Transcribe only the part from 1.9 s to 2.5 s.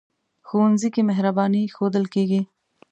کېږي